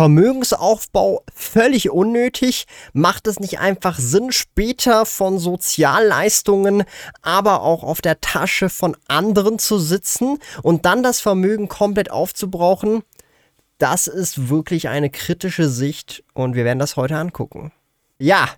[0.00, 2.64] Vermögensaufbau völlig unnötig?
[2.94, 6.84] Macht es nicht einfach Sinn, später von Sozialleistungen,
[7.20, 13.02] aber auch auf der Tasche von anderen zu sitzen und dann das Vermögen komplett aufzubrauchen?
[13.76, 17.70] Das ist wirklich eine kritische Sicht und wir werden das heute angucken.
[18.18, 18.48] Ja,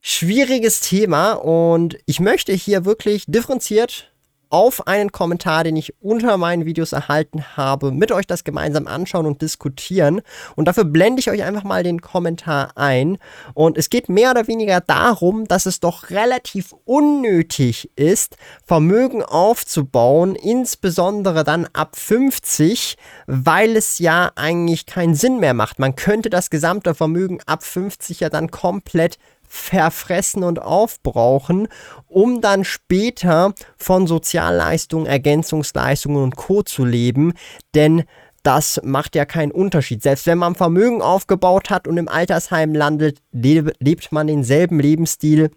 [0.00, 4.12] schwieriges Thema und ich möchte hier wirklich differenziert
[4.50, 9.26] auf einen Kommentar, den ich unter meinen Videos erhalten habe, mit euch das gemeinsam anschauen
[9.26, 10.20] und diskutieren.
[10.56, 13.18] Und dafür blende ich euch einfach mal den Kommentar ein.
[13.54, 20.34] Und es geht mehr oder weniger darum, dass es doch relativ unnötig ist, Vermögen aufzubauen,
[20.34, 25.78] insbesondere dann ab 50, weil es ja eigentlich keinen Sinn mehr macht.
[25.78, 31.68] Man könnte das gesamte Vermögen ab 50 ja dann komplett verfressen und aufbrauchen,
[32.06, 37.32] um dann später von Sozialleistungen, Ergänzungsleistungen und Co zu leben,
[37.74, 38.04] denn
[38.42, 40.02] das macht ja keinen Unterschied.
[40.02, 45.50] Selbst wenn man Vermögen aufgebaut hat und im Altersheim landet, lebt man denselben Lebensstil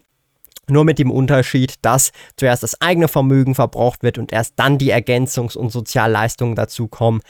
[0.68, 4.92] nur mit dem Unterschied, dass zuerst das eigene Vermögen verbraucht wird und erst dann die
[4.92, 7.20] Ergänzungs- und Sozialleistungen dazukommen.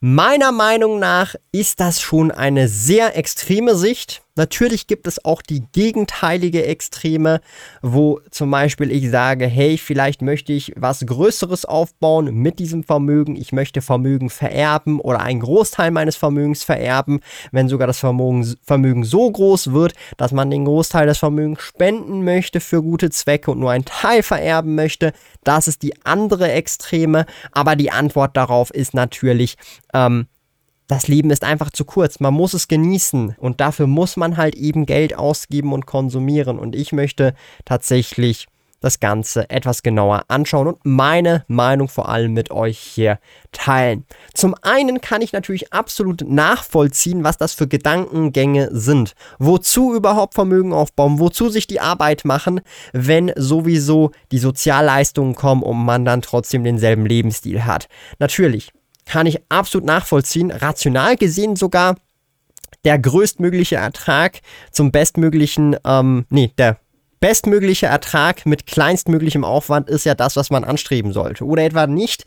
[0.00, 4.22] Meiner Meinung nach ist das schon eine sehr extreme Sicht.
[4.34, 7.40] Natürlich gibt es auch die gegenteilige Extreme,
[7.82, 13.36] wo zum Beispiel ich sage, hey, vielleicht möchte ich was Größeres aufbauen mit diesem Vermögen.
[13.36, 19.04] Ich möchte Vermögen vererben oder einen Großteil meines Vermögens vererben, wenn sogar das Vermögen, Vermögen
[19.04, 23.58] so groß wird, dass man den Großteil des Vermögens spenden möchte für gute Zwecke und
[23.58, 25.12] nur einen Teil vererben möchte.
[25.44, 27.26] Das ist die andere Extreme.
[27.52, 29.56] Aber die Antwort darauf ist natürlich,
[29.92, 30.26] ähm,
[30.92, 32.20] das Leben ist einfach zu kurz.
[32.20, 36.58] Man muss es genießen und dafür muss man halt eben Geld ausgeben und konsumieren.
[36.58, 38.46] Und ich möchte tatsächlich
[38.82, 43.20] das Ganze etwas genauer anschauen und meine Meinung vor allem mit euch hier
[43.52, 44.04] teilen.
[44.34, 49.14] Zum einen kann ich natürlich absolut nachvollziehen, was das für Gedankengänge sind.
[49.38, 51.20] Wozu überhaupt Vermögen aufbauen?
[51.20, 52.60] Wozu sich die Arbeit machen,
[52.92, 57.88] wenn sowieso die Sozialleistungen kommen und man dann trotzdem denselben Lebensstil hat?
[58.18, 58.72] Natürlich,
[59.04, 60.50] kann ich absolut nachvollziehen.
[60.50, 61.96] Rational gesehen sogar
[62.84, 64.40] der größtmögliche Ertrag
[64.70, 66.78] zum bestmöglichen, ähm, nee, der
[67.20, 71.44] bestmögliche Ertrag mit kleinstmöglichem Aufwand ist ja das, was man anstreben sollte.
[71.44, 72.24] Oder etwa nicht.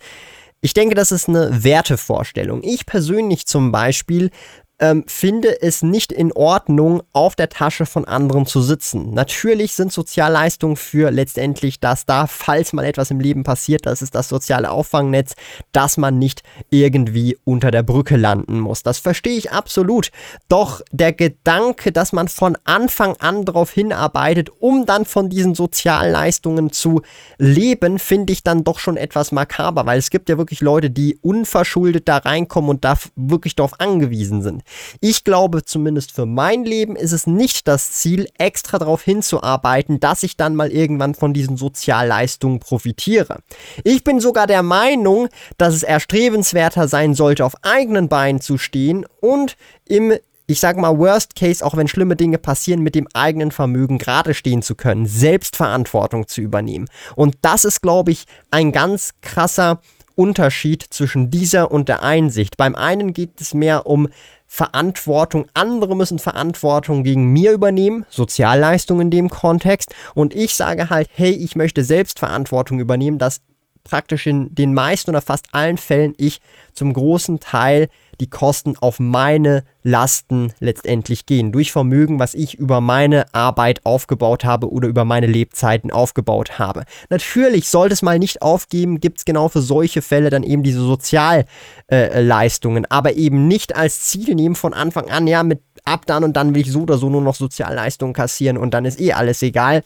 [0.62, 2.64] Ich denke, das ist eine Wertevorstellung.
[2.64, 4.32] Ich persönlich zum Beispiel
[4.80, 9.12] ähm, finde es nicht in Ordnung, auf der Tasche von anderen zu sitzen.
[9.12, 14.16] Natürlich sind Sozialleistungen für letztendlich das da, falls mal etwas im Leben passiert, das ist
[14.16, 15.36] das soziale Auffangnetz,
[15.72, 18.84] dass man nicht irgendwie unter der Brücke landen muss.
[18.84, 20.12] Das verstehe ich absolut.
[20.50, 26.72] Doch der Gedanke, dass man von Anfang an darauf hinarbeitet, um dann von diesen Sozialleistungen
[26.72, 27.02] zu
[27.38, 31.18] leben, finde ich dann doch schon etwas makaber, weil es gibt ja wirklich Leute, die
[31.22, 34.65] unverschuldet da reinkommen und da wirklich darauf angewiesen sind.
[35.00, 40.24] Ich glaube zumindest für mein Leben ist es nicht das Ziel, extra darauf hinzuarbeiten, dass
[40.24, 43.40] ich dann mal irgendwann von diesen Sozialleistungen profitiere.
[43.84, 49.06] Ich bin sogar der Meinung, dass es erstrebenswerter sein sollte, auf eigenen Beinen zu stehen
[49.22, 49.56] und
[49.86, 50.14] im
[50.48, 54.34] ich sag mal, Worst Case, auch wenn schlimme Dinge passieren, mit dem eigenen Vermögen gerade
[54.34, 56.88] stehen zu können, Selbstverantwortung zu übernehmen.
[57.16, 59.82] Und das ist, glaube ich, ein ganz krasser
[60.16, 62.58] Unterschied zwischen dieser und der Einsicht.
[62.58, 64.08] Beim einen geht es mehr um
[64.56, 69.94] Verantwortung, andere müssen Verantwortung gegen mir übernehmen, Sozialleistung in dem Kontext.
[70.14, 73.42] Und ich sage halt, hey, ich möchte selbst Verantwortung übernehmen, dass
[73.86, 76.42] praktisch in den meisten oder fast allen Fällen ich
[76.74, 77.88] zum großen Teil
[78.20, 81.52] die Kosten auf meine Lasten letztendlich gehen.
[81.52, 86.86] Durch Vermögen, was ich über meine Arbeit aufgebaut habe oder über meine Lebzeiten aufgebaut habe.
[87.10, 90.82] Natürlich sollte es mal nicht aufgeben, gibt es genau für solche Fälle dann eben diese
[90.82, 96.24] Sozialleistungen, äh, aber eben nicht als Ziel nehmen von Anfang an, ja, mit ab dann
[96.24, 99.14] und dann will ich so oder so nur noch Sozialleistungen kassieren und dann ist eh
[99.14, 99.84] alles egal.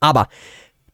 [0.00, 0.28] Aber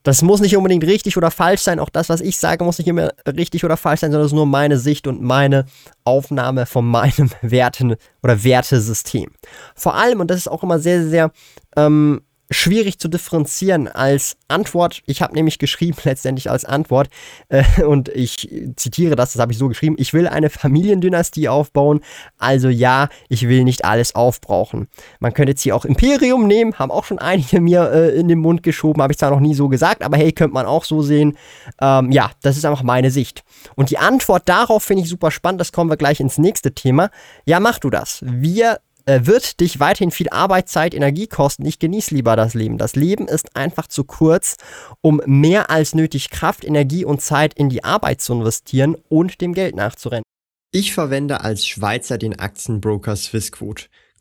[0.02, 1.78] das muss nicht unbedingt richtig oder falsch sein.
[1.78, 4.36] Auch das, was ich sage, muss nicht immer richtig oder falsch sein, sondern es ist
[4.36, 5.66] nur meine Sicht und meine
[6.04, 9.30] Aufnahme von meinem Werten oder Wertesystem.
[9.74, 11.30] Vor allem, und das ist auch immer sehr, sehr
[11.76, 15.02] ähm, schwierig zu differenzieren als Antwort.
[15.06, 17.08] Ich habe nämlich geschrieben, letztendlich als Antwort,
[17.48, 22.00] äh, und ich zitiere das, das habe ich so geschrieben, ich will eine Familiendynastie aufbauen,
[22.38, 24.88] also ja, ich will nicht alles aufbrauchen.
[25.20, 28.38] Man könnte jetzt hier auch Imperium nehmen, haben auch schon einige mir äh, in den
[28.38, 31.02] Mund geschoben, habe ich zwar noch nie so gesagt, aber hey, könnte man auch so
[31.02, 31.36] sehen.
[31.80, 33.44] Ähm, ja, das ist einfach meine Sicht.
[33.74, 37.10] Und die Antwort darauf finde ich super spannend, das kommen wir gleich ins nächste Thema.
[37.44, 38.20] Ja, mach du das.
[38.22, 41.64] Wir äh, wird dich weiterhin viel Arbeitszeit, Energie kosten.
[41.66, 42.78] Ich genieße lieber das Leben.
[42.78, 44.56] Das Leben ist einfach zu kurz,
[45.00, 49.54] um mehr als nötig Kraft, Energie und Zeit in die Arbeit zu investieren und dem
[49.54, 50.24] Geld nachzurennen.
[50.72, 53.86] Ich verwende als Schweizer den Aktienbroker Swissquote.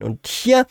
[0.00, 0.66] Und hier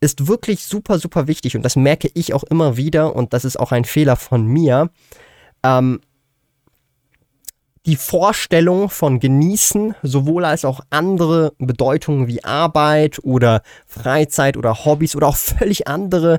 [0.00, 3.58] ist wirklich super, super wichtig und das merke ich auch immer wieder und das ist
[3.58, 4.90] auch ein Fehler von mir.
[5.62, 6.00] Ähm,
[7.86, 15.16] die Vorstellung von Genießen, sowohl als auch andere Bedeutungen wie Arbeit oder Freizeit oder Hobbys
[15.16, 16.38] oder auch völlig andere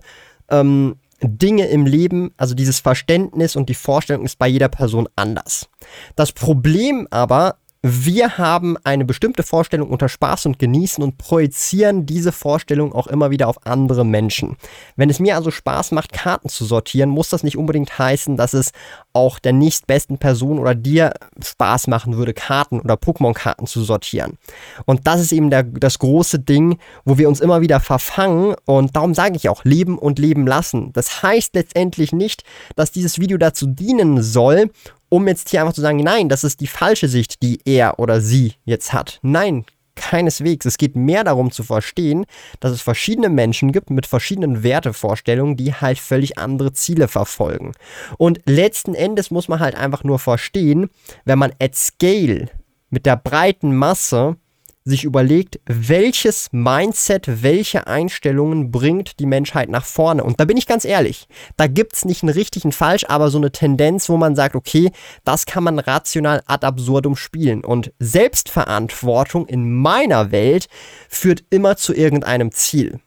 [0.49, 5.69] ähm, Dinge im Leben, also dieses Verständnis und die Vorstellung ist bei jeder Person anders.
[6.15, 12.31] Das Problem aber wir haben eine bestimmte Vorstellung unter Spaß und Genießen und projizieren diese
[12.31, 14.55] Vorstellung auch immer wieder auf andere Menschen.
[14.95, 18.53] Wenn es mir also Spaß macht, Karten zu sortieren, muss das nicht unbedingt heißen, dass
[18.53, 18.71] es
[19.13, 21.13] auch der nächstbesten Person oder dir
[21.43, 24.37] Spaß machen würde, Karten oder Pokémon-Karten zu sortieren.
[24.85, 28.95] Und das ist eben der, das große Ding, wo wir uns immer wieder verfangen und
[28.95, 30.93] darum sage ich auch, leben und leben lassen.
[30.93, 32.43] Das heißt letztendlich nicht,
[32.75, 34.69] dass dieses Video dazu dienen soll,
[35.11, 38.21] um jetzt hier einfach zu sagen, nein, das ist die falsche Sicht, die er oder
[38.21, 39.19] sie jetzt hat.
[39.21, 39.65] Nein,
[39.95, 40.65] keineswegs.
[40.65, 42.25] Es geht mehr darum zu verstehen,
[42.61, 47.73] dass es verschiedene Menschen gibt mit verschiedenen Wertevorstellungen, die halt völlig andere Ziele verfolgen.
[48.17, 50.89] Und letzten Endes muss man halt einfach nur verstehen,
[51.25, 52.49] wenn man at scale
[52.89, 54.37] mit der breiten Masse
[54.83, 60.23] sich überlegt, welches Mindset, welche Einstellungen bringt die Menschheit nach vorne.
[60.23, 63.37] Und da bin ich ganz ehrlich, da gibt es nicht einen richtigen Falsch, aber so
[63.37, 64.91] eine Tendenz, wo man sagt, okay,
[65.23, 67.63] das kann man rational ad absurdum spielen.
[67.63, 70.67] Und Selbstverantwortung in meiner Welt
[71.09, 72.99] führt immer zu irgendeinem Ziel.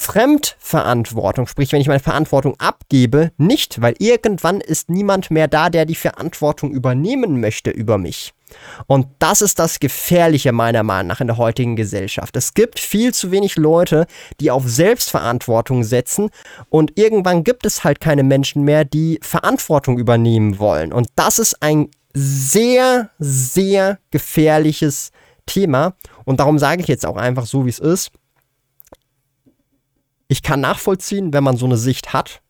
[0.00, 5.86] Fremdverantwortung, sprich, wenn ich meine Verantwortung abgebe, nicht, weil irgendwann ist niemand mehr da, der
[5.86, 8.32] die Verantwortung übernehmen möchte über mich.
[8.86, 12.36] Und das ist das Gefährliche meiner Meinung nach in der heutigen Gesellschaft.
[12.36, 14.06] Es gibt viel zu wenig Leute,
[14.40, 16.30] die auf Selbstverantwortung setzen
[16.70, 20.92] und irgendwann gibt es halt keine Menschen mehr, die Verantwortung übernehmen wollen.
[20.92, 25.10] Und das ist ein sehr, sehr gefährliches
[25.44, 25.94] Thema.
[26.24, 28.12] Und darum sage ich jetzt auch einfach so, wie es ist.
[30.28, 32.42] Ich kann nachvollziehen, wenn man so eine Sicht hat,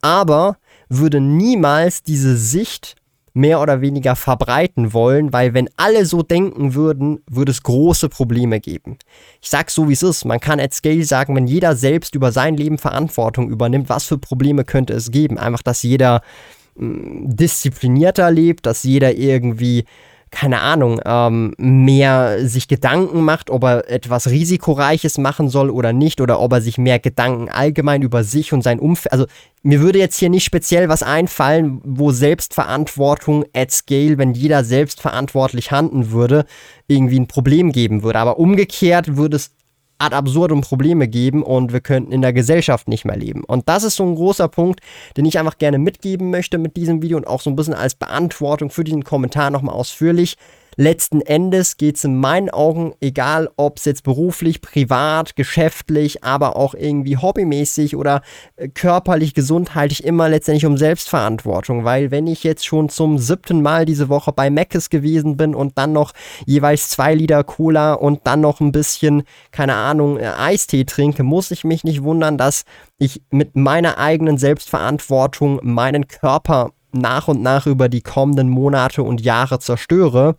[0.00, 0.56] aber
[0.88, 2.94] würde niemals diese Sicht
[3.34, 8.60] mehr oder weniger verbreiten wollen, weil wenn alle so denken würden, würde es große Probleme
[8.60, 8.98] geben.
[9.40, 12.32] Ich sag's so wie es ist, man kann at scale sagen, wenn jeder selbst über
[12.32, 15.38] sein Leben Verantwortung übernimmt, was für Probleme könnte es geben?
[15.38, 16.22] Einfach, dass jeder
[16.76, 19.84] mh, mm, disziplinierter lebt, dass jeder irgendwie
[20.30, 26.20] keine Ahnung, ähm, mehr sich Gedanken macht, ob er etwas Risikoreiches machen soll oder nicht,
[26.20, 29.12] oder ob er sich mehr Gedanken allgemein über sich und sein Umfeld.
[29.12, 29.26] Also
[29.62, 35.70] mir würde jetzt hier nicht speziell was einfallen, wo Selbstverantwortung at scale, wenn jeder selbstverantwortlich
[35.70, 36.44] handeln würde,
[36.86, 38.18] irgendwie ein Problem geben würde.
[38.18, 39.50] Aber umgekehrt würde es
[39.98, 43.44] ad absurdum Probleme geben und wir könnten in der Gesellschaft nicht mehr leben.
[43.44, 44.80] Und das ist so ein großer Punkt,
[45.16, 47.94] den ich einfach gerne mitgeben möchte mit diesem Video und auch so ein bisschen als
[47.94, 50.36] Beantwortung für diesen Kommentar nochmal ausführlich.
[50.80, 56.54] Letzten Endes geht es in meinen Augen, egal ob es jetzt beruflich, privat, geschäftlich, aber
[56.54, 58.22] auch irgendwie hobbymäßig oder
[58.54, 61.84] äh, körperlich, gesundheitlich, immer letztendlich um Selbstverantwortung.
[61.84, 65.76] Weil wenn ich jetzt schon zum siebten Mal diese Woche bei Meckes gewesen bin und
[65.78, 66.12] dann noch
[66.46, 71.50] jeweils zwei Liter Cola und dann noch ein bisschen, keine Ahnung, äh, Eistee trinke, muss
[71.50, 72.62] ich mich nicht wundern, dass
[72.98, 79.20] ich mit meiner eigenen Selbstverantwortung meinen Körper nach und nach über die kommenden Monate und
[79.20, 80.36] Jahre zerstöre.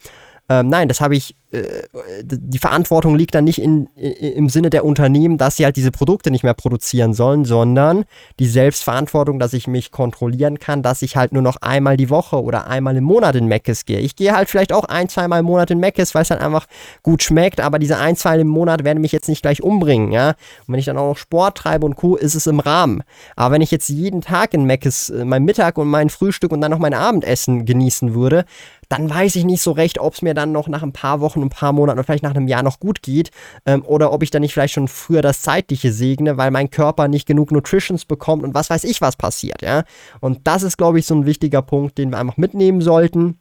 [0.50, 5.40] Ähm, nein, das habe ich die Verantwortung liegt dann nicht in, im Sinne der Unternehmen,
[5.40, 8.06] dass sie halt diese Produkte nicht mehr produzieren sollen, sondern
[8.38, 12.44] die Selbstverantwortung, dass ich mich kontrollieren kann, dass ich halt nur noch einmal die Woche
[12.44, 14.00] oder einmal im Monat in Meckes gehe.
[14.00, 16.68] Ich gehe halt vielleicht auch ein, zweimal im Monat in Meckes, weil es halt einfach
[17.02, 20.30] gut schmeckt, aber diese ein, zwei im Monat werden mich jetzt nicht gleich umbringen, ja.
[20.30, 23.02] Und wenn ich dann auch noch Sport treibe und Co., ist es im Rahmen.
[23.36, 26.62] Aber wenn ich jetzt jeden Tag in Meckes äh, mein Mittag und mein Frühstück und
[26.62, 28.46] dann noch mein Abendessen genießen würde,
[28.90, 31.39] dann weiß ich nicht so recht, ob es mir dann noch nach ein paar Wochen,
[31.42, 33.32] ein paar Monaten oder vielleicht nach einem Jahr noch gut geht
[33.66, 37.08] ähm, oder ob ich dann nicht vielleicht schon früher das Zeitliche segne, weil mein Körper
[37.08, 39.84] nicht genug Nutritions bekommt und was weiß ich, was passiert, ja.
[40.20, 43.40] Und das ist, glaube ich, so ein wichtiger Punkt, den wir einfach mitnehmen sollten.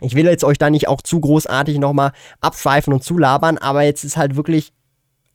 [0.00, 4.04] Ich will jetzt euch da nicht auch zu großartig nochmal abschweifen und zulabern, aber jetzt
[4.04, 4.72] ist halt wirklich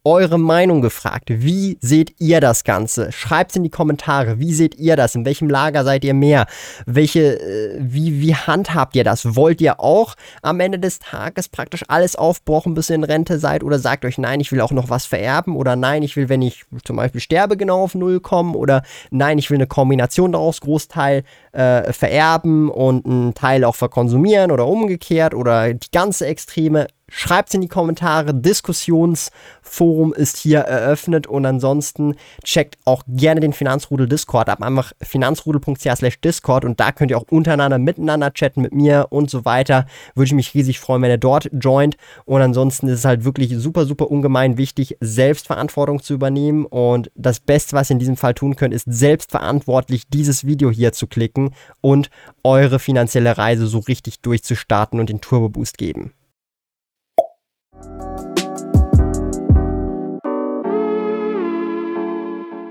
[0.07, 1.25] eure Meinung gefragt.
[1.27, 3.11] Wie seht ihr das Ganze?
[3.11, 4.39] Schreibt es in die Kommentare.
[4.39, 5.15] Wie seht ihr das?
[5.15, 6.47] In welchem Lager seid ihr mehr?
[6.85, 9.35] Welche, äh, wie, wie handhabt ihr das?
[9.35, 13.63] Wollt ihr auch am Ende des Tages praktisch alles aufbrochen, bis ihr in Rente seid?
[13.63, 15.55] Oder sagt euch, nein, ich will auch noch was vererben?
[15.55, 18.55] Oder nein, ich will, wenn ich zum Beispiel sterbe, genau auf Null kommen?
[18.55, 24.51] Oder nein, ich will eine Kombination daraus, Großteil äh, vererben und einen Teil auch verkonsumieren
[24.51, 26.87] oder umgekehrt oder die ganze Extreme?
[27.09, 28.33] Schreibt es in die Kommentare.
[28.33, 34.61] Diskussionsforum ist hier eröffnet und ansonsten checkt auch gerne den Finanzrudel Discord ab.
[34.61, 39.29] Einfach finanzrudel.ch slash Discord und da könnt ihr auch untereinander miteinander chatten mit mir und
[39.29, 39.85] so weiter.
[40.15, 41.95] Würde ich mich riesig freuen, wenn ihr dort joint.
[42.25, 46.65] Und ansonsten ist es halt wirklich super, super ungemein wichtig, Selbstverantwortung zu übernehmen.
[46.65, 50.91] Und das Beste, was ihr in diesem Fall tun könnt, ist selbstverantwortlich dieses Video hier
[50.91, 52.09] zu klicken und
[52.43, 56.11] eure finanzielle Reise so richtig durchzustarten und den Turbo Boost geben.